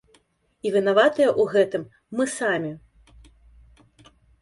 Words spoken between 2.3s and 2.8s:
самі.